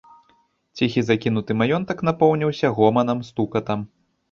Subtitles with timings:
[0.79, 3.89] Ціхі закінуты маёнтак напоўніўся гоманам, стукатам.